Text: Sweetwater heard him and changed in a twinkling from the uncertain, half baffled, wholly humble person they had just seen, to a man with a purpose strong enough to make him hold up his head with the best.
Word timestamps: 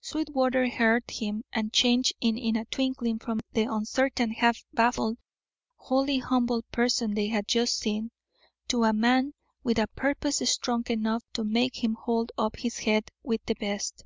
Sweetwater 0.00 0.68
heard 0.68 1.10
him 1.10 1.42
and 1.52 1.72
changed 1.72 2.12
in 2.20 2.54
a 2.54 2.64
twinkling 2.66 3.18
from 3.18 3.40
the 3.52 3.62
uncertain, 3.64 4.30
half 4.30 4.64
baffled, 4.72 5.18
wholly 5.74 6.18
humble 6.18 6.62
person 6.70 7.14
they 7.14 7.26
had 7.26 7.48
just 7.48 7.78
seen, 7.80 8.12
to 8.68 8.84
a 8.84 8.92
man 8.92 9.34
with 9.64 9.80
a 9.80 9.88
purpose 9.96 10.38
strong 10.48 10.84
enough 10.88 11.24
to 11.32 11.42
make 11.42 11.82
him 11.82 11.96
hold 11.96 12.30
up 12.38 12.58
his 12.58 12.78
head 12.78 13.10
with 13.24 13.44
the 13.46 13.54
best. 13.54 14.04